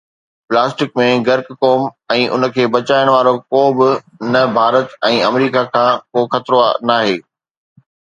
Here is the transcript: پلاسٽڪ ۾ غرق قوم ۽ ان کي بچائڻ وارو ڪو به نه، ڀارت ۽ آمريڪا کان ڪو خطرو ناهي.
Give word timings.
پلاسٽڪ 0.47 0.95
۾ 1.01 1.03
غرق 1.27 1.47
قوم 1.63 1.83
۽ 2.15 2.21
ان 2.37 2.41
کي 2.55 2.63
بچائڻ 2.77 3.07
وارو 3.17 3.33
ڪو 3.51 3.63
به 3.77 3.89
نه، 4.33 4.41
ڀارت 4.57 4.89
۽ 5.13 5.15
آمريڪا 5.31 5.63
کان 5.75 5.89
ڪو 6.11 6.19
خطرو 6.33 6.59
ناهي. 6.93 7.17